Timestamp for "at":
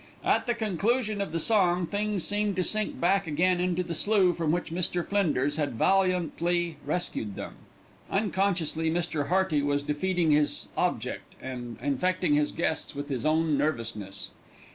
0.23-0.47